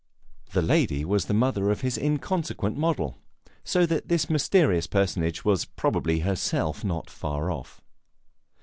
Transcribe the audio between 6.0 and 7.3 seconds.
herself not